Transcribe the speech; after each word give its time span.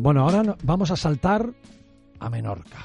Bueno, 0.00 0.22
ahora 0.22 0.56
vamos 0.62 0.90
a 0.90 0.96
saltar 0.96 1.52
a 2.20 2.30
Menorca. 2.30 2.78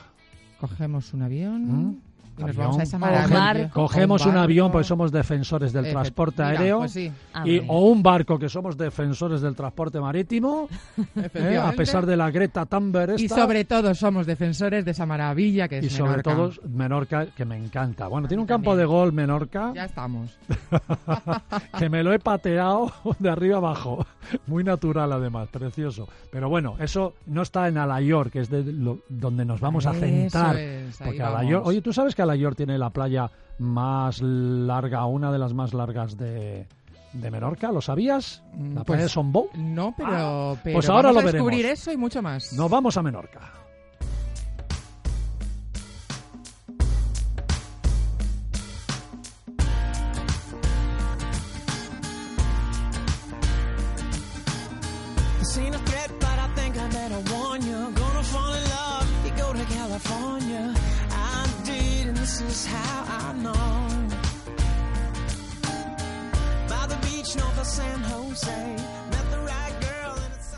Cogemos 0.59 1.13
un 1.13 1.21
avión 1.21 1.61
¿Mm? 1.61 2.01
Y 2.37 2.43
nos 2.43 2.55
vamos 2.55 2.79
a 2.79 2.83
esa 2.83 2.97
maravilla. 2.97 3.69
Cogemos 3.69 4.25
O 4.25 4.29
un 4.29 4.37
avión 4.37 4.71
porque 4.71 4.87
somos 4.87 5.11
defensores 5.11 5.71
del 5.73 5.85
Efe- 5.85 5.91
transporte 5.91 6.43
Mira, 6.43 6.59
aéreo. 6.59 6.77
pues 6.79 6.91
sí, 6.91 7.11
Y, 7.45 7.59
o 7.67 7.79
un 7.89 8.03
barco 8.03 8.37
que 8.37 8.49
somos 8.49 8.77
defensores 8.77 9.41
del 9.41 9.55
transporte 9.55 9.99
marítimo, 9.99 10.67
¿eh? 11.33 11.57
a 11.63 11.71
pesar 11.73 12.05
de 12.05 12.17
la 12.17 12.29
Greta 12.31 12.65
Thunberg 12.65 13.19
Y 13.19 13.25
esta, 13.25 13.35
sobre 13.35 13.65
todo 13.65 13.93
somos 13.95 14.25
defensores 14.25 14.83
de 14.85 14.91
esa 14.91 15.05
maravilla 15.05 15.67
que 15.67 15.77
es 15.79 15.85
y 15.85 15.89
sobre 15.89 16.11
Menorca. 16.17 16.35
todo 16.35 16.51
Menorca, 16.69 17.25
que 17.27 17.45
me 17.45 17.57
encanta. 17.57 18.07
Bueno, 18.07 18.27
tiene 18.27 18.41
un 18.41 18.47
campo 18.47 18.71
también. 18.71 18.79
de 18.89 18.93
gol 18.93 19.13
Menorca, 19.13 19.71
Ya 19.73 19.85
estamos. 19.85 20.37
que 21.77 21.89
me 21.89 22.03
lo 22.03 22.13
he 22.13 22.19
pateado 22.19 22.91
de 23.19 23.29
arriba 23.29 23.57
abajo. 23.57 24.05
Muy 24.47 24.63
natural 24.63 25.11
además, 25.13 25.49
precioso. 25.49 26.07
Pero 26.31 26.49
bueno, 26.49 26.75
eso 26.79 27.13
no 27.27 27.43
está 27.43 27.67
en 27.67 27.77
Alayor, 27.77 28.31
que 28.31 28.39
es 28.39 28.49
de 28.49 28.63
lo- 28.63 28.99
donde 29.07 29.45
nos 29.45 29.59
vamos 29.59 29.85
a 29.85 29.93
centrar. 29.93 30.55
es, 30.57 30.97
Porque 30.97 31.19
vamos. 31.21 31.39
Alayor, 31.39 31.61
oye, 31.65 31.81
¿tú 31.81 31.93
sabes 31.93 32.14
que 32.15 32.21
Alayor 32.23 32.55
tiene 32.55 32.77
la 32.77 32.89
playa 32.89 33.29
más 33.59 34.21
larga, 34.21 35.05
una 35.05 35.31
de 35.31 35.39
las 35.39 35.53
más 35.53 35.73
largas 35.73 36.17
de, 36.17 36.67
de 37.13 37.31
Menorca? 37.31 37.71
¿Lo 37.71 37.81
sabías? 37.81 38.43
Mm, 38.53 38.69
La 38.69 38.75
pues, 38.75 38.85
playa 38.85 39.03
de 39.03 39.09
Sombou. 39.09 39.49
No, 39.53 39.93
pero, 39.95 40.57
pero 40.63 40.75
pues 40.75 40.89
ahora 40.89 41.09
vamos 41.09 41.23
lo 41.23 41.29
a 41.29 41.31
descubrir 41.31 41.57
veremos. 41.63 41.79
eso 41.79 41.91
y 41.91 41.97
mucho 41.97 42.21
más. 42.21 42.53
Nos 42.53 42.69
vamos 42.69 42.97
a 42.97 43.03
Menorca. 43.03 43.51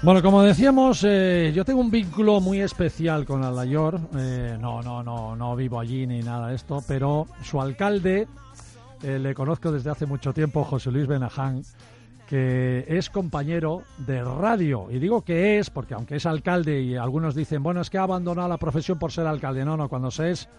Bueno, 0.03 0.21
como 0.21 0.43
decíamos, 0.43 1.03
eh, 1.03 1.51
yo 1.55 1.65
tengo 1.65 1.81
un 1.81 1.89
vínculo 1.89 2.39
muy 2.39 2.61
especial 2.61 3.25
con 3.25 3.43
Alayor. 3.43 3.99
Eh, 4.15 4.55
no, 4.59 4.81
no, 4.81 5.01
no, 5.01 5.35
no 5.35 5.55
vivo 5.55 5.79
allí 5.79 6.05
ni 6.05 6.21
nada 6.21 6.49
de 6.49 6.55
esto, 6.55 6.83
pero 6.87 7.27
su 7.43 7.59
alcalde 7.59 8.27
eh, 9.01 9.19
le 9.19 9.33
conozco 9.33 9.71
desde 9.71 9.89
hace 9.89 10.05
mucho 10.05 10.33
tiempo, 10.33 10.63
José 10.63 10.91
Luis 10.91 11.07
Benaján, 11.07 11.63
que 12.27 12.85
es 12.87 13.09
compañero 13.09 13.83
de 13.97 14.23
radio. 14.23 14.87
Y 14.91 14.99
digo 14.99 15.23
que 15.23 15.57
es, 15.57 15.69
porque 15.69 15.93
aunque 15.93 16.17
es 16.17 16.25
alcalde 16.25 16.81
y 16.81 16.95
algunos 16.95 17.33
dicen, 17.33 17.63
bueno, 17.63 17.81
es 17.81 17.89
que 17.89 17.97
ha 17.97 18.03
abandonado 18.03 18.49
la 18.49 18.57
profesión 18.57 18.99
por 18.99 19.11
ser 19.11 19.25
alcalde. 19.25 19.65
No, 19.65 19.77
no, 19.77 19.87
cuando 19.89 20.11
se 20.11 20.31
es, 20.31 20.49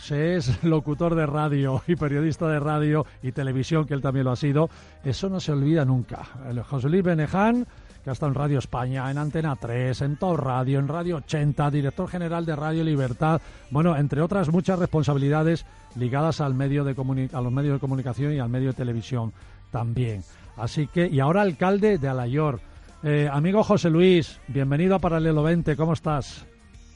se 0.00 0.36
es 0.36 0.64
locutor 0.64 1.14
de 1.14 1.26
radio 1.26 1.82
y 1.86 1.96
periodista 1.96 2.48
de 2.48 2.58
radio 2.58 3.06
y 3.22 3.32
televisión, 3.32 3.86
que 3.86 3.94
él 3.94 4.02
también 4.02 4.24
lo 4.24 4.32
ha 4.32 4.36
sido, 4.36 4.70
eso 5.04 5.28
no 5.28 5.38
se 5.38 5.52
olvida 5.52 5.84
nunca. 5.84 6.26
El 6.48 6.62
José 6.62 6.88
Luis 6.88 7.02
Beneján, 7.02 7.66
que 8.02 8.10
ha 8.10 8.12
estado 8.14 8.32
en 8.32 8.36
Radio 8.36 8.58
España, 8.58 9.10
en 9.10 9.18
Antena 9.18 9.54
3, 9.54 10.00
en 10.00 10.16
Top 10.16 10.38
Radio, 10.38 10.78
en 10.78 10.88
Radio 10.88 11.16
80, 11.16 11.70
director 11.70 12.08
general 12.08 12.46
de 12.46 12.56
Radio 12.56 12.84
Libertad, 12.84 13.42
bueno, 13.70 13.94
entre 13.96 14.22
otras 14.22 14.48
muchas 14.48 14.78
responsabilidades 14.78 15.66
ligadas 15.94 16.40
al 16.40 16.54
medio 16.54 16.84
de 16.84 16.92
a 17.32 17.40
los 17.42 17.52
medios 17.52 17.74
de 17.74 17.80
comunicación 17.80 18.32
y 18.32 18.38
al 18.38 18.48
medio 18.48 18.68
de 18.68 18.74
televisión 18.74 19.32
también. 19.70 20.22
Así 20.56 20.86
que, 20.88 21.06
y 21.06 21.20
ahora 21.20 21.42
alcalde 21.42 21.98
de 21.98 22.08
Alayor. 22.08 22.60
Eh, 23.04 23.28
amigo 23.30 23.62
José 23.62 23.90
Luis, 23.90 24.40
bienvenido 24.48 24.96
a 24.96 24.98
Paralelo 24.98 25.42
20, 25.42 25.76
¿cómo 25.76 25.92
estás? 25.92 26.44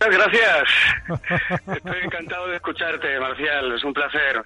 Muchas 0.00 0.19
gracias. 0.19 1.60
Estoy 1.77 2.00
encantado 2.03 2.49
de 2.49 2.56
escucharte, 2.56 3.21
Marcial. 3.21 3.72
Es 3.72 3.84
un 3.84 3.93
placer. 3.93 4.43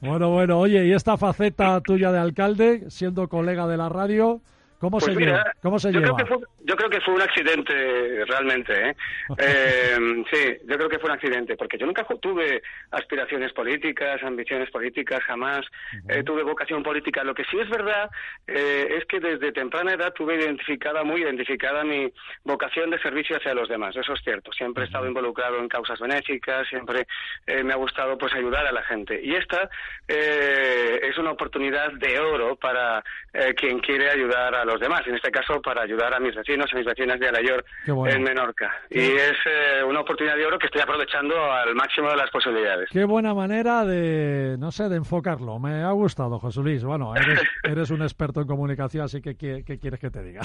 Bueno, 0.00 0.30
bueno, 0.30 0.58
oye, 0.58 0.86
¿y 0.86 0.92
esta 0.92 1.16
faceta 1.16 1.80
tuya 1.80 2.10
de 2.10 2.18
alcalde, 2.18 2.90
siendo 2.90 3.28
colega 3.28 3.66
de 3.68 3.76
la 3.76 3.88
radio, 3.88 4.40
cómo 4.80 4.98
Pues 4.98 5.04
se 5.04 5.14
mira, 5.14 5.32
lleva? 5.38 5.52
¿Cómo 5.62 5.78
se 5.78 5.92
lleva? 5.92 6.16
Fue, 6.26 6.38
yo 6.68 6.76
creo 6.76 6.90
que 6.90 7.00
fue 7.00 7.14
un 7.14 7.22
accidente, 7.22 8.24
realmente. 8.26 8.90
¿eh? 8.90 8.94
Eh, 9.40 9.96
sí, 10.32 10.56
yo 10.66 10.76
creo 10.76 10.88
que 10.88 10.98
fue 10.98 11.10
un 11.10 11.16
accidente, 11.16 11.56
porque 11.56 11.78
yo 11.78 11.86
nunca 11.86 12.04
tuve 12.20 12.62
aspiraciones 12.90 13.52
políticas, 13.52 14.22
ambiciones 14.22 14.70
políticas, 14.70 15.20
jamás 15.24 15.64
eh, 16.08 16.22
tuve 16.22 16.42
vocación 16.42 16.82
política. 16.82 17.24
Lo 17.24 17.34
que 17.34 17.44
sí 17.44 17.58
es 17.58 17.68
verdad 17.70 18.10
eh, 18.46 18.96
es 18.98 19.04
que 19.06 19.20
desde 19.20 19.52
temprana 19.52 19.94
edad 19.94 20.12
tuve 20.12 20.36
identificada, 20.36 21.04
muy 21.04 21.22
identificada 21.22 21.84
mi 21.84 22.12
vocación 22.44 22.90
de 22.90 22.98
servicio 23.00 23.36
hacia 23.36 23.54
los 23.54 23.68
demás. 23.68 23.96
Eso 23.96 24.12
es 24.12 24.20
cierto. 24.22 24.52
Siempre 24.52 24.84
he 24.84 24.86
estado 24.86 25.06
involucrado 25.06 25.58
en 25.58 25.68
causas 25.68 25.98
benéficas, 26.00 26.68
siempre 26.68 27.06
eh, 27.46 27.62
me 27.62 27.72
ha 27.72 27.76
gustado 27.76 28.18
pues 28.18 28.34
ayudar 28.34 28.66
a 28.66 28.72
la 28.72 28.82
gente. 28.82 29.20
Y 29.22 29.34
esta 29.34 29.70
eh, 30.06 31.00
es 31.02 31.16
una 31.18 31.30
oportunidad 31.30 31.92
de 31.92 32.18
oro 32.18 32.56
para 32.56 33.02
eh, 33.32 33.54
quien 33.54 33.78
quiere 33.78 34.10
ayudar 34.10 34.54
a 34.54 34.64
los 34.64 34.80
demás. 34.80 35.02
En 35.06 35.14
este 35.14 35.30
caso, 35.30 35.60
para 35.62 35.82
ayudar 35.82 36.14
a 36.14 36.20
mis 36.20 36.34
vecinos, 36.34 36.57
a 36.72 36.76
mis 36.76 36.86
vecinas 36.86 37.20
de 37.20 37.28
Alayor 37.28 37.64
Qué 37.84 37.92
bueno. 37.92 38.14
en 38.16 38.22
Menorca. 38.22 38.70
Y 38.90 38.98
es 39.00 39.36
eh, 39.46 39.84
una 39.86 40.00
oportunidad 40.00 40.36
de 40.36 40.46
oro 40.46 40.58
que 40.58 40.66
estoy 40.66 40.80
aprovechando 40.82 41.34
al 41.52 41.74
máximo 41.74 42.08
de 42.10 42.16
las 42.16 42.30
posibilidades. 42.30 42.88
Qué 42.90 43.04
buena 43.04 43.34
manera 43.34 43.84
de, 43.84 44.56
no 44.58 44.70
sé, 44.70 44.88
de 44.88 44.96
enfocarlo. 44.96 45.58
Me 45.58 45.82
ha 45.82 45.90
gustado, 45.92 46.38
José 46.38 46.60
Luis. 46.60 46.84
Bueno, 46.84 47.14
eres, 47.14 47.40
eres 47.62 47.90
un 47.90 48.02
experto 48.02 48.40
en 48.40 48.46
comunicación, 48.46 49.04
así 49.04 49.20
que 49.20 49.36
¿qué, 49.36 49.62
qué 49.66 49.78
quieres 49.78 50.00
que 50.00 50.10
te 50.10 50.22
diga? 50.22 50.42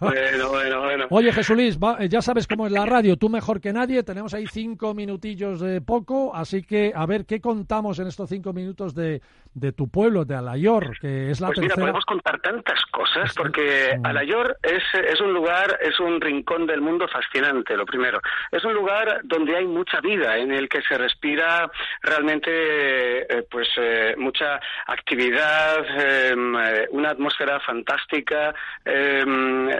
Bueno, 0.00 0.48
bueno, 0.50 0.80
bueno. 0.82 1.06
Oye, 1.10 1.32
Jesús 1.32 1.56
Luis, 1.56 1.78
va- 1.78 1.96
eh, 2.00 2.08
ya 2.08 2.20
sabes 2.22 2.46
cómo 2.46 2.66
es 2.66 2.72
la 2.72 2.86
radio, 2.86 3.16
tú 3.16 3.28
mejor 3.28 3.60
que 3.60 3.72
nadie. 3.72 4.02
Tenemos 4.02 4.34
ahí 4.34 4.46
cinco 4.46 4.94
minutillos 4.94 5.60
de 5.60 5.80
poco, 5.80 6.34
así 6.34 6.62
que 6.62 6.92
a 6.94 7.06
ver 7.06 7.24
qué 7.26 7.40
contamos 7.40 7.98
en 7.98 8.06
estos 8.06 8.28
cinco 8.28 8.52
minutos 8.52 8.94
de, 8.94 9.20
de 9.54 9.72
tu 9.72 9.88
pueblo, 9.88 10.24
de 10.24 10.34
Alayor, 10.36 10.98
que 11.00 11.30
es 11.30 11.40
la 11.40 11.48
Pues 11.48 11.58
mira, 11.58 11.68
tercera. 11.68 11.84
podemos 11.86 12.04
contar 12.04 12.40
tantas 12.40 12.80
cosas, 12.90 13.28
Esto- 13.30 13.42
porque. 13.42 13.96
Alayor 14.04 14.56
es, 14.62 14.82
es 15.08 15.20
un 15.20 15.32
lugar, 15.32 15.78
es 15.80 15.98
un 16.00 16.20
rincón 16.20 16.66
del 16.66 16.80
mundo 16.80 17.06
fascinante, 17.08 17.76
lo 17.76 17.86
primero. 17.86 18.20
Es 18.50 18.64
un 18.64 18.74
lugar 18.74 19.20
donde 19.24 19.56
hay 19.56 19.66
mucha 19.66 20.00
vida, 20.00 20.36
en 20.38 20.52
el 20.52 20.68
que 20.68 20.82
se 20.82 20.98
respira 20.98 21.70
realmente 22.02 22.50
eh, 22.52 23.46
pues 23.50 23.68
eh, 23.78 24.14
mucha 24.18 24.60
actividad, 24.86 25.78
eh, 25.98 26.34
eh, 26.34 26.86
una 26.90 27.10
atmósfera 27.10 27.60
fantástica, 27.60 28.54
eh, 28.84 29.24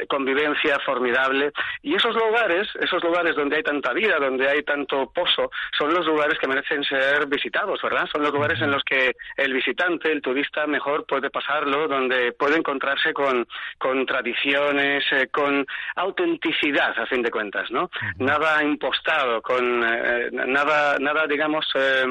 convivencia 0.09 0.79
formidable. 0.85 1.53
Y 1.83 1.95
esos 1.95 2.15
lugares, 2.15 2.69
esos 2.81 3.03
lugares 3.03 3.35
donde 3.37 3.57
hay 3.57 3.63
tanta 3.63 3.93
vida, 3.93 4.17
donde 4.19 4.49
hay 4.49 4.63
tanto 4.63 5.11
pozo, 5.13 5.51
son 5.77 5.93
los 5.93 6.07
lugares 6.07 6.39
que 6.39 6.47
merecen 6.49 6.85
ser 6.85 7.27
visitados, 7.27 7.81
¿verdad? 7.83 8.07
Son 8.13 8.23
los 8.23 8.33
lugares 8.33 8.61
en 8.61 8.71
los 8.71 8.83
que 8.85 9.13
el 9.37 9.53
visitante, 9.65 10.13
el 10.13 10.21
turista, 10.21 10.67
mejor 10.67 11.07
puede 11.07 11.31
pasarlo, 11.31 11.89
donde 11.89 12.33
puede 12.33 12.57
encontrarse 12.59 13.15
con, 13.15 13.47
con 13.79 14.05
tradiciones, 14.05 15.05
eh, 15.11 15.29
con 15.31 15.67
autenticidad, 15.97 16.99
a 16.99 17.07
fin 17.07 17.23
de 17.23 17.31
cuentas, 17.31 17.71
¿no? 17.71 17.91
Nada 18.19 18.63
impostado, 18.63 19.41
con 19.41 19.83
eh, 19.83 20.29
nada, 20.33 20.99
nada, 20.99 21.27
digamos, 21.27 21.67
eh, 21.75 22.05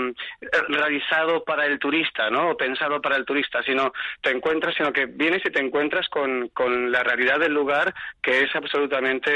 realizado 0.69 1.43
para 1.43 1.65
el 1.65 1.77
turista, 1.77 2.29
¿no? 2.29 2.51
O 2.51 2.57
pensado 2.57 2.99
para 3.01 3.17
el 3.17 3.25
turista, 3.25 3.61
sino 3.61 3.93
te 4.21 4.31
encuentras, 4.31 4.73
sino 4.75 4.91
que 4.91 5.05
vienes 5.05 5.41
y 5.45 5.51
te 5.51 5.61
encuentras 5.61 6.07
con, 6.09 6.49
con 6.49 6.91
la 6.91 7.03
realidad 7.03 7.39
del 7.39 7.53
lugar 7.53 7.93
que 8.21 8.41
es 8.41 8.55
absolutamente, 8.55 9.31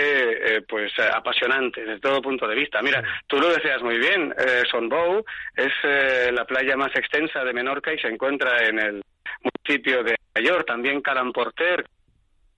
eh, 0.58 0.62
pues, 0.62 0.92
apasionante 1.14 1.82
desde 1.82 2.00
todo 2.00 2.22
punto 2.22 2.48
de 2.48 2.56
vista. 2.56 2.82
Mira, 2.82 3.04
tú 3.28 3.38
lo 3.38 3.50
decías 3.50 3.82
muy 3.82 4.00
bien, 4.00 4.34
eh, 4.38 4.64
Sonbou 4.72 5.24
es 5.56 5.74
eh, 5.84 6.32
la 6.34 6.46
playa 6.46 6.76
más 6.78 6.96
extensa 6.96 7.44
de 7.44 7.54
Menorca 7.54 7.94
y 7.94 8.00
se 8.00 8.07
encuentra 8.10 8.66
en 8.66 8.80
el 8.80 9.04
municipio 9.42 10.04
de 10.04 10.16
Mayor, 10.36 10.64
también 10.64 11.02
Calamporter, 11.02 11.86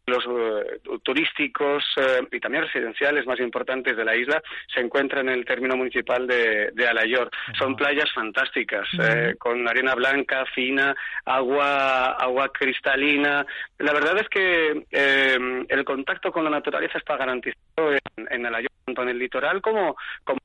los 0.09 0.25
eh, 0.25 0.79
turísticos 1.03 1.83
eh, 1.97 2.27
y 2.31 2.39
también 2.39 2.63
residenciales 2.63 3.25
más 3.25 3.39
importantes 3.39 3.95
de 3.95 4.03
la 4.03 4.15
isla 4.15 4.41
se 4.73 4.81
encuentran 4.81 5.29
en 5.29 5.35
el 5.35 5.45
término 5.45 5.77
municipal 5.77 6.27
de, 6.27 6.71
de 6.73 6.87
Alayor. 6.87 7.29
Son 7.57 7.75
playas 7.75 8.11
fantásticas, 8.13 8.87
eh, 8.99 9.35
con 9.37 9.67
arena 9.67 9.95
blanca, 9.95 10.45
fina, 10.53 10.95
agua, 11.25 12.13
agua 12.13 12.51
cristalina. 12.51 13.45
La 13.77 13.93
verdad 13.93 14.17
es 14.17 14.27
que 14.29 14.83
eh, 14.91 15.65
el 15.67 15.85
contacto 15.85 16.31
con 16.31 16.43
la 16.43 16.49
naturaleza 16.49 16.97
está 16.97 17.15
garantizado 17.15 17.93
en, 17.93 18.27
en 18.31 18.45
Alayor, 18.45 18.71
tanto 18.85 19.03
en 19.03 19.09
el 19.09 19.19
litoral 19.19 19.61
como, 19.61 19.95
como 20.23 20.39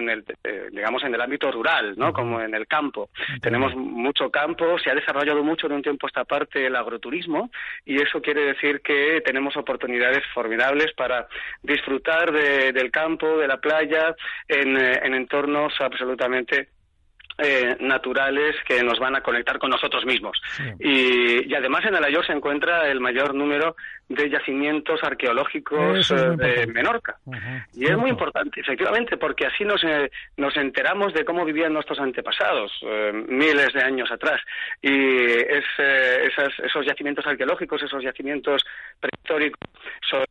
en 0.00 0.10
el, 0.10 0.24
eh, 0.44 0.68
digamos, 0.72 1.02
en 1.04 1.14
el 1.14 1.20
ámbito 1.20 1.50
rural, 1.50 1.94
¿no? 1.96 2.12
Como 2.12 2.40
en 2.40 2.54
el 2.54 2.66
campo. 2.66 3.10
Tenemos 3.40 3.74
mucho 3.74 4.30
campo, 4.30 4.78
se 4.78 4.90
ha 4.90 4.94
desarrollado 4.94 5.42
mucho 5.42 5.68
de 5.68 5.74
un 5.74 5.82
tiempo 5.82 6.06
esta 6.06 6.24
parte 6.24 6.66
el 6.66 6.76
agroturismo 6.76 7.50
y 7.84 8.00
eso 8.00 8.20
quiere 8.20 8.42
decir 8.42 8.80
que 8.80 9.22
tenemos 9.24 9.56
oportunidades 9.56 10.22
formidables 10.34 10.92
para 10.94 11.26
disfrutar 11.62 12.32
de- 12.32 12.72
del 12.72 12.90
campo, 12.90 13.38
de 13.38 13.48
la 13.48 13.58
playa, 13.58 14.14
en, 14.48 14.76
eh, 14.76 15.00
en 15.02 15.14
entornos 15.14 15.72
absolutamente 15.80 16.68
eh, 17.38 17.76
naturales 17.80 18.56
que 18.66 18.82
nos 18.82 18.98
van 18.98 19.14
a 19.16 19.20
conectar 19.20 19.58
con 19.58 19.70
nosotros 19.70 20.04
mismos. 20.06 20.40
Y, 20.80 21.50
y 21.50 21.54
además 21.54 21.84
en 21.84 21.94
Alayor 21.94 22.26
se 22.26 22.32
encuentra 22.32 22.88
el 22.90 23.00
mayor 23.00 23.34
número 23.34 23.76
de 24.08 24.30
yacimientos 24.30 25.02
arqueológicos 25.02 25.98
es 25.98 26.10
eh, 26.12 26.30
de. 26.36 26.66
Menorca. 26.68 27.16
Y 27.74 27.84
es 27.86 27.96
muy 27.96 28.10
importante, 28.10 28.60
efectivamente, 28.60 29.16
porque 29.16 29.46
así 29.46 29.64
nos, 29.64 29.82
eh, 29.84 30.10
nos 30.36 30.56
enteramos 30.56 31.12
de 31.12 31.24
cómo 31.24 31.44
vivían 31.44 31.72
nuestros 31.72 31.98
antepasados 31.98 32.72
eh, 32.82 33.12
miles 33.28 33.72
de 33.72 33.82
años 33.82 34.10
atrás. 34.10 34.40
Y 34.80 34.90
es, 34.90 35.64
esas- 35.78 36.58
esos 36.60 36.86
yacimientos 36.86 37.26
arqueológicos, 37.26 37.82
esos 37.82 38.02
yacimientos 38.02 38.64
prehistóricos, 39.00 39.60
son, 40.08 40.24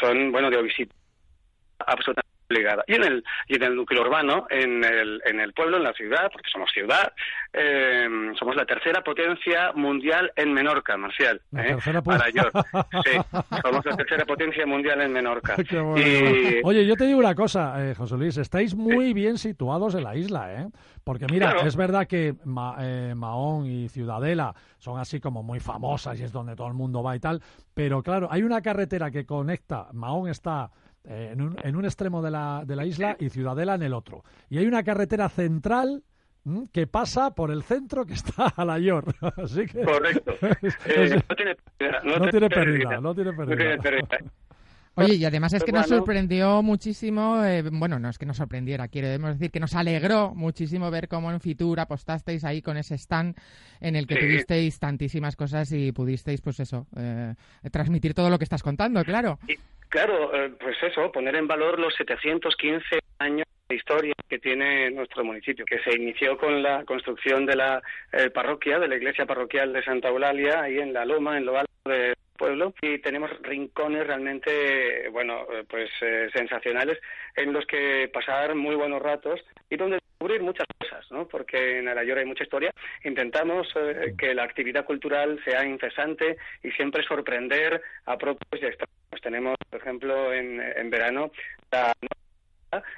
son 0.00 0.32
bueno, 0.32 0.48
de 0.50 0.62
visita 0.62 0.94
absolutamente 1.84 2.31
obligada. 2.52 2.84
Y 2.86 2.94
en 2.94 3.04
el, 3.04 3.24
y 3.48 3.56
en 3.56 3.62
el 3.64 3.74
núcleo 3.74 4.02
urbano, 4.02 4.46
en 4.50 4.84
el, 4.84 5.20
en 5.24 5.40
el 5.40 5.52
pueblo, 5.52 5.78
en 5.78 5.84
la 5.84 5.92
ciudad, 5.94 6.30
porque 6.32 6.48
somos 6.52 6.70
ciudad, 6.72 7.12
eh, 7.52 8.08
somos 8.38 8.56
la 8.56 8.64
tercera 8.64 9.02
potencia 9.02 9.72
mundial 9.74 10.30
en 10.36 10.52
Menorca, 10.52 10.96
Marcial. 10.96 11.40
La 11.50 11.62
¿eh? 11.64 11.68
tercera 11.68 12.02
po- 12.02 12.12
Alayor. 12.12 12.50
Sí, 13.04 13.18
somos 13.62 13.84
la 13.84 13.96
tercera 13.96 14.24
potencia 14.24 14.66
mundial 14.66 15.00
en 15.00 15.12
Menorca. 15.12 15.56
Bueno. 15.72 15.96
Y- 15.98 16.60
Oye, 16.64 16.86
yo 16.86 16.94
te 16.96 17.06
digo 17.06 17.18
una 17.18 17.34
cosa, 17.34 17.74
eh, 17.90 17.94
José 17.94 18.16
Luis, 18.16 18.36
estáis 18.36 18.74
muy 18.74 19.12
bien 19.14 19.38
situados 19.38 19.94
en 19.94 20.04
la 20.04 20.14
isla, 20.16 20.52
¿eh? 20.62 20.66
Porque 21.04 21.26
mira, 21.30 21.50
Claro. 21.52 21.66
es 21.66 21.74
verdad 21.76 22.06
que 22.06 22.34
Ma- 22.44 22.76
eh, 22.80 23.14
Mahón 23.16 23.66
y 23.66 23.88
Ciudadela 23.88 24.54
son 24.78 24.98
así 25.00 25.18
como 25.20 25.42
muy 25.42 25.58
famosas 25.60 26.20
y 26.20 26.24
es 26.24 26.32
donde 26.32 26.54
todo 26.54 26.68
el 26.68 26.74
mundo 26.74 27.02
va 27.02 27.16
y 27.16 27.20
tal, 27.20 27.40
pero 27.74 28.02
claro, 28.02 28.28
hay 28.30 28.42
una 28.42 28.60
carretera 28.62 29.10
que 29.10 29.24
conecta, 29.26 29.88
Mahón 29.92 30.28
está 30.28 30.70
eh, 31.04 31.30
en, 31.32 31.40
un, 31.40 31.56
en 31.62 31.76
un 31.76 31.84
extremo 31.84 32.22
de 32.22 32.30
la, 32.30 32.62
de 32.66 32.76
la 32.76 32.84
isla 32.86 33.16
y 33.18 33.28
Ciudadela 33.28 33.74
en 33.74 33.82
el 33.82 33.92
otro. 33.94 34.24
Y 34.50 34.58
hay 34.58 34.66
una 34.66 34.82
carretera 34.82 35.28
central 35.28 36.02
que 36.72 36.88
pasa 36.88 37.34
por 37.36 37.52
el 37.52 37.62
centro 37.62 38.04
que 38.04 38.14
está 38.14 38.46
a 38.56 38.64
la 38.64 38.78
Yor. 38.78 39.14
Así 39.36 39.66
que 39.66 39.82
Correcto. 39.82 40.32
Eh, 40.86 41.22
no 41.28 41.36
tiene 41.36 41.54
pérdida. 41.78 42.00
no 42.18 42.30
tiene 42.30 42.48
pérdida, 42.48 43.00
no 43.00 43.14
tiene 43.14 43.32
pérdida. 43.32 43.56
tiene 43.56 43.78
pérdida. 43.78 44.18
Oye, 44.94 45.14
y 45.14 45.24
además 45.24 45.54
es 45.54 45.64
que 45.64 45.72
nos 45.72 45.86
sorprendió 45.86 46.62
muchísimo, 46.62 47.42
eh, 47.42 47.62
bueno, 47.72 47.98
no 47.98 48.10
es 48.10 48.18
que 48.18 48.26
nos 48.26 48.36
sorprendiera, 48.36 48.88
quiero 48.88 49.08
decir 49.08 49.50
que 49.50 49.58
nos 49.58 49.74
alegró 49.74 50.34
muchísimo 50.34 50.90
ver 50.90 51.08
cómo 51.08 51.32
en 51.32 51.40
Fitur 51.40 51.80
apostasteis 51.80 52.44
ahí 52.44 52.60
con 52.60 52.76
ese 52.76 52.96
stand 52.96 53.34
en 53.80 53.96
el 53.96 54.06
que 54.06 54.16
Sí. 54.16 54.20
tuvisteis 54.20 54.78
tantísimas 54.78 55.34
cosas 55.34 55.72
y 55.72 55.92
pudisteis, 55.92 56.42
pues 56.42 56.60
eso, 56.60 56.86
eh, 56.94 57.34
transmitir 57.70 58.12
todo 58.12 58.28
lo 58.28 58.36
que 58.36 58.44
estás 58.44 58.62
contando, 58.62 59.02
claro. 59.02 59.38
Y, 59.48 59.54
claro, 59.92 60.34
eh, 60.34 60.50
pues 60.58 60.82
eso, 60.82 61.12
poner 61.12 61.36
en 61.36 61.46
valor 61.46 61.78
los 61.78 61.94
715 61.94 62.98
años 63.18 63.46
de 63.68 63.76
historia 63.76 64.14
que 64.26 64.38
tiene 64.38 64.90
nuestro 64.90 65.22
municipio, 65.22 65.66
que 65.66 65.78
se 65.80 65.94
inició 65.94 66.38
con 66.38 66.62
la 66.62 66.84
construcción 66.84 67.44
de 67.44 67.56
la 67.56 67.82
eh, 68.10 68.30
parroquia, 68.30 68.78
de 68.78 68.88
la 68.88 68.96
iglesia 68.96 69.26
parroquial 69.26 69.72
de 69.74 69.84
Santa 69.84 70.08
Eulalia, 70.08 70.62
ahí 70.62 70.78
en 70.78 70.94
la 70.94 71.04
Loma, 71.04 71.36
en 71.36 71.44
lo 71.44 71.58
alto 71.58 71.72
del 71.84 72.14
pueblo, 72.42 72.74
y 72.80 72.98
tenemos 72.98 73.30
rincones 73.42 74.06
realmente, 74.06 75.08
bueno, 75.10 75.46
eh, 75.52 75.64
pues 75.68 75.90
eh, 76.00 76.28
sensacionales 76.32 76.98
en 77.36 77.52
los 77.52 77.66
que 77.66 78.10
pasar 78.12 78.54
muy 78.54 78.74
buenos 78.74 79.00
ratos 79.00 79.40
y 79.70 79.76
donde 79.76 79.98
descubrir 80.22 80.42
muchas 80.42 80.66
cosas, 80.78 81.10
¿no? 81.10 81.28
Porque 81.28 81.78
en 81.78 81.88
Alayor 81.88 82.18
hay 82.18 82.24
mucha 82.24 82.44
historia. 82.44 82.72
Intentamos 83.04 83.68
eh, 83.76 84.14
que 84.18 84.34
la 84.34 84.44
actividad 84.44 84.84
cultural 84.84 85.40
sea 85.44 85.64
incesante 85.64 86.36
y 86.62 86.70
siempre 86.72 87.04
sorprender 87.04 87.80
a 88.06 88.18
propios 88.18 88.62
y 88.62 88.66
extraños. 88.66 89.01
Tenemos, 89.20 89.56
por 89.70 89.80
ejemplo, 89.80 90.32
en, 90.32 90.60
en 90.60 90.90
verano, 90.90 91.30
la 91.70 91.92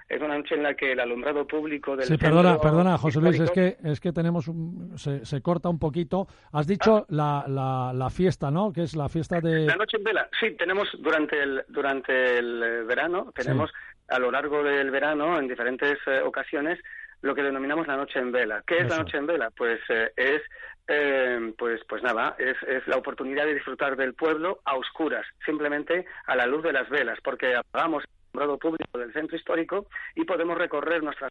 es 0.08 0.20
una 0.20 0.38
noche 0.38 0.54
en 0.54 0.62
la 0.62 0.74
que 0.74 0.92
el 0.92 1.00
alumbrado 1.00 1.46
público 1.46 1.96
del 1.96 2.06
Sí, 2.06 2.16
perdona, 2.16 2.60
perdona, 2.60 2.96
José 2.96 3.20
Luis, 3.20 3.40
es 3.40 3.50
que 3.50 3.76
es 3.82 3.98
que 3.98 4.12
tenemos 4.12 4.46
un, 4.46 4.96
se, 4.96 5.24
se 5.24 5.42
corta 5.42 5.68
un 5.68 5.78
poquito. 5.78 6.28
Has 6.52 6.66
dicho 6.66 7.06
la, 7.08 7.44
la, 7.48 7.92
la 7.92 8.10
fiesta, 8.10 8.50
¿no? 8.50 8.72
Que 8.72 8.82
es 8.82 8.94
la 8.94 9.08
fiesta 9.08 9.40
de 9.40 9.66
La 9.66 9.76
noche 9.76 9.96
en 9.96 10.04
vela, 10.04 10.28
sí, 10.38 10.52
tenemos 10.52 10.88
durante 11.00 11.42
el 11.42 11.64
durante 11.68 12.38
el 12.38 12.84
verano, 12.84 13.32
tenemos 13.34 13.72
a 14.08 14.18
lo 14.18 14.30
largo 14.30 14.62
del 14.62 14.90
verano, 14.90 15.38
en 15.38 15.48
diferentes 15.48 15.98
eh, 16.06 16.20
ocasiones, 16.20 16.78
lo 17.24 17.34
que 17.34 17.42
denominamos 17.42 17.86
la 17.86 17.96
noche 17.96 18.18
en 18.18 18.30
vela. 18.32 18.62
¿Qué 18.66 18.80
es 18.80 18.88
la 18.88 18.98
noche 18.98 19.16
en 19.16 19.26
vela? 19.26 19.50
Pues 19.50 19.80
eh, 19.88 20.12
es, 20.14 20.42
eh, 20.86 21.54
pues, 21.56 21.80
pues 21.88 22.02
nada, 22.02 22.36
es, 22.38 22.54
es 22.68 22.86
la 22.86 22.98
oportunidad 22.98 23.46
de 23.46 23.54
disfrutar 23.54 23.96
del 23.96 24.12
pueblo 24.12 24.60
a 24.66 24.76
oscuras, 24.76 25.24
simplemente 25.46 26.04
a 26.26 26.36
la 26.36 26.44
luz 26.44 26.62
de 26.62 26.74
las 26.74 26.86
velas, 26.90 27.18
porque 27.24 27.56
apagamos 27.56 28.04
el 28.34 28.58
público 28.58 28.98
del 28.98 29.12
centro 29.14 29.38
histórico 29.38 29.86
y 30.14 30.24
podemos 30.24 30.58
recorrer 30.58 31.02
nuestras 31.02 31.30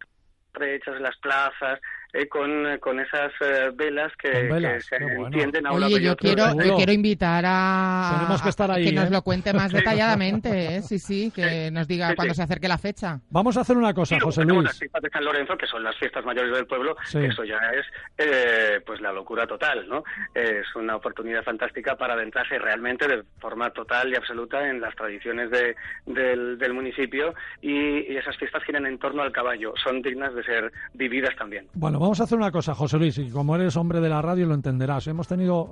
hechas 0.60 1.00
las 1.00 1.16
plazas 1.18 1.80
eh, 2.14 2.26
con, 2.28 2.66
eh, 2.66 2.78
con 2.78 2.98
esas 3.00 3.32
eh, 3.40 3.70
velas 3.74 4.10
que, 4.16 4.30
Con 4.32 4.48
velas, 4.48 4.88
que 4.88 4.96
se 4.98 5.04
bueno. 5.04 5.26
entienden 5.26 5.66
a 5.66 5.72
Oye, 5.72 5.98
y 5.98 6.02
yo 6.02 6.12
otro 6.12 6.22
quiero, 6.28 6.62
yo 6.64 6.76
quiero 6.76 6.92
invitar 6.92 7.44
a, 7.46 8.12
Tenemos 8.18 8.40
que 8.42 8.48
estar 8.48 8.70
a- 8.70 8.74
ahí, 8.74 8.92
nos 8.92 9.08
¿eh? 9.08 9.10
lo 9.10 9.22
cuente 9.22 9.52
más 9.52 9.72
detalladamente, 9.72 10.76
¿eh? 10.76 10.82
sí, 10.82 10.98
sí, 10.98 11.32
que 11.34 11.70
nos 11.70 11.86
diga 11.88 12.08
Sí, 12.10 12.14
cuando 12.16 12.34
sí. 12.34 12.38
se 12.38 12.42
acerque 12.44 12.68
la 12.68 12.78
fecha. 12.78 13.20
Vamos 13.30 13.56
a 13.56 13.60
hacer 13.62 13.76
una 13.76 13.92
cosa, 13.92 14.18
José 14.20 14.44
Luis. 14.44 14.62
las 14.64 14.78
fiestas 14.78 15.02
de 15.02 15.10
San 15.10 15.24
Lorenzo, 15.24 15.56
que 15.58 15.66
son 15.66 15.82
las 15.82 15.96
fiestas 15.96 16.24
mayores 16.24 16.54
del 16.54 16.66
pueblo, 16.66 16.96
Sí. 17.04 17.18
que 17.18 17.26
eso 17.26 17.44
ya 17.44 17.58
es 17.74 17.84
eh, 18.18 18.80
pues 18.86 19.00
la 19.00 19.12
locura 19.12 19.46
total, 19.46 19.88
¿no? 19.88 20.04
Es 20.34 20.64
una 20.76 20.96
oportunidad 20.96 21.42
fantástica 21.42 21.96
para 21.96 22.14
adentrarse 22.14 22.58
realmente 22.58 23.08
de 23.08 23.24
forma 23.40 23.70
total 23.70 24.10
y 24.12 24.16
absoluta 24.16 24.68
en 24.68 24.80
las 24.80 24.94
tradiciones 24.94 25.50
de, 25.50 25.74
del, 26.06 26.58
del 26.58 26.72
municipio 26.74 27.34
y, 27.60 28.12
y 28.12 28.16
esas 28.16 28.36
fiestas 28.36 28.62
giran 28.64 28.86
en 28.86 28.98
torno 28.98 29.22
al 29.22 29.32
caballo, 29.32 29.74
son 29.82 30.00
dignas 30.02 30.34
de 30.34 30.44
ser 30.44 30.72
vividas 30.92 31.34
también. 31.36 31.66
Bueno, 31.74 31.98
vamos 32.04 32.20
a 32.20 32.24
hacer 32.24 32.36
una 32.36 32.50
cosa, 32.50 32.74
José 32.74 32.98
Luis, 32.98 33.16
y 33.18 33.30
como 33.30 33.54
eres 33.56 33.76
hombre 33.76 34.00
de 34.00 34.08
la 34.10 34.20
radio 34.20 34.46
lo 34.46 34.54
entenderás. 34.54 35.06
Hemos 35.06 35.26
tenido, 35.26 35.66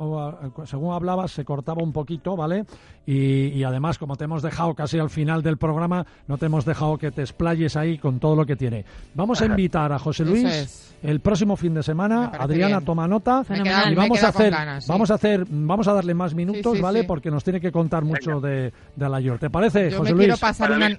según 0.65 0.95
hablabas, 0.95 1.31
se 1.31 1.45
cortaba 1.45 1.83
un 1.83 1.93
poquito, 1.93 2.37
¿vale? 2.37 2.65
Y, 3.07 3.49
y 3.49 3.65
además, 3.65 3.99
como 3.99 4.17
te 4.17 4.25
hemos 4.25 4.43
dejado 4.43 4.75
casi 4.75 4.99
al 4.99 5.11
final 5.11 5.43
del 5.43 5.59
programa, 5.59 6.07
no 6.29 6.39
te 6.39 6.47
hemos 6.47 6.65
dejado 6.65 6.97
que 6.97 7.11
te 7.11 7.21
explayes 7.23 7.77
ahí 7.77 7.99
con 7.99 8.19
todo 8.19 8.35
lo 8.35 8.47
que 8.47 8.57
tiene. 8.57 8.85
Vamos 9.15 9.43
a 9.43 9.47
invitar 9.47 9.93
a 9.93 9.99
José 9.99 10.25
Luis 10.25 10.45
es. 10.45 10.95
el 11.03 11.21
próximo 11.21 11.55
fin 11.57 11.75
de 11.75 11.83
semana. 11.83 12.33
Adriana, 12.39 12.77
bien. 12.77 12.87
toma 12.87 13.07
nota. 13.07 13.45
Y 13.91 13.95
vamos 13.95 14.23
a 14.23 14.29
hacer, 14.29 14.51
ganas, 14.53 14.85
sí. 14.85 14.91
vamos 14.91 15.11
a 15.11 15.15
hacer, 15.15 15.45
vamos 15.51 15.87
a 15.89 15.93
darle 15.93 16.15
más 16.15 16.35
minutos, 16.35 16.77
sí, 16.77 16.81
¿vale? 16.83 17.01
sí. 17.01 17.07
Porque 17.07 17.31
nos 17.31 17.45
tiene 17.45 17.61
que 17.61 17.71
contar 17.71 18.05
mucho 18.05 18.41
de, 18.41 18.73
de 18.97 19.05
Alayor. 19.05 19.39
¿Te 19.39 19.51
parece, 19.51 19.91
Yo 19.91 19.99
José 19.99 20.13
me 20.13 20.19
quiero 20.19 20.33
Luis? 20.33 20.41
pasar 20.41 20.71
Para 20.71 20.87
una... 20.87 20.99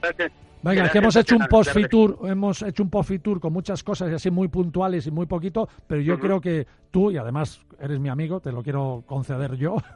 Venga, 0.63 0.85
es 0.85 0.91
que 0.91 0.97
hemos 0.99 1.15
hecho 1.15 1.35
un 1.35 1.45
post 1.47 1.71
sí. 1.73 1.83
fitur, 1.83 2.17
hemos 2.23 2.61
hecho 2.61 2.83
un 2.83 2.89
post 2.89 3.09
fitur 3.09 3.39
con 3.39 3.51
muchas 3.53 3.83
cosas 3.83 4.09
y 4.11 4.15
así 4.15 4.31
muy 4.31 4.47
puntuales 4.47 5.05
y 5.07 5.11
muy 5.11 5.25
poquito, 5.25 5.67
pero 5.87 6.01
yo 6.01 6.13
Ujú. 6.13 6.21
creo 6.23 6.41
que 6.41 6.65
tú 6.89 7.11
y 7.11 7.17
además 7.17 7.59
eres 7.79 7.99
mi 7.99 8.07
amigo, 8.09 8.39
te 8.39 8.51
lo 8.51 8.63
quiero 8.63 9.03
conceder 9.05 9.55
yo. 9.57 9.75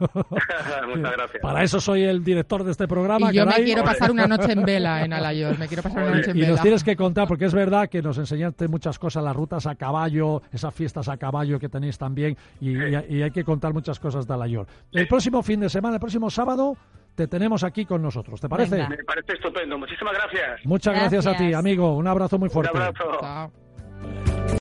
Muchas 0.88 1.12
gracias. 1.12 1.42
Para 1.42 1.62
eso 1.62 1.80
soy 1.80 2.02
el 2.04 2.22
director 2.22 2.64
de 2.64 2.72
este 2.72 2.86
programa. 2.88 3.30
Y 3.32 3.36
yo 3.36 3.44
me 3.46 3.52
caray. 3.52 3.64
quiero 3.64 3.84
pasar 3.84 4.10
una 4.10 4.26
noche 4.26 4.52
en 4.52 4.62
vela 4.64 5.04
en 5.04 5.12
Alayor, 5.12 5.58
me 5.58 5.68
quiero 5.68 5.82
pasar 5.82 6.02
una 6.02 6.16
noche 6.16 6.30
en 6.32 6.36
y 6.36 6.40
vela. 6.40 6.52
nos 6.52 6.62
tienes 6.62 6.84
que 6.84 6.96
contar, 6.96 7.26
porque 7.28 7.46
es 7.46 7.54
verdad 7.54 7.88
que 7.88 8.02
nos 8.02 8.18
enseñaste 8.18 8.68
muchas 8.68 8.98
cosas, 8.98 9.22
las 9.24 9.34
rutas 9.34 9.66
a 9.66 9.74
caballo, 9.76 10.42
esas 10.52 10.74
fiestas 10.74 11.08
a 11.08 11.16
caballo 11.16 11.58
que 11.58 11.68
tenéis 11.68 11.96
también, 11.98 12.36
y, 12.60 12.70
y- 12.76 13.04
y 13.08 13.22
hay 13.22 13.30
que 13.30 13.44
contar 13.44 13.72
muchas 13.72 13.98
cosas 14.00 14.26
de 14.26 14.34
Alayor. 14.34 14.66
El 14.92 15.08
próximo 15.08 15.42
fin 15.42 15.60
de 15.60 15.68
semana, 15.68 15.94
el 15.94 16.00
próximo 16.00 16.28
sábado, 16.30 16.76
te 17.18 17.26
tenemos 17.26 17.64
aquí 17.64 17.84
con 17.84 18.00
nosotros, 18.00 18.40
¿te 18.40 18.48
parece? 18.48 18.76
Venga. 18.76 18.90
Me 18.90 19.02
parece 19.02 19.32
estupendo. 19.32 19.76
Muchísimas 19.76 20.14
gracias. 20.14 20.64
Muchas 20.64 20.94
gracias. 20.94 21.26
a 21.26 21.36
ti, 21.36 21.52
amigo. 21.52 21.96
Un 21.96 22.06
abrazo 22.06 22.38
muy 22.38 22.46
Un 22.46 22.52
fuerte. 22.52 22.78
abrazo. 22.78 23.18
Chao. 23.20 24.37